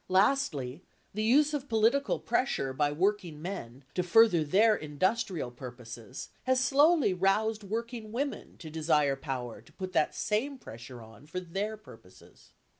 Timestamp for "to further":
3.93-4.43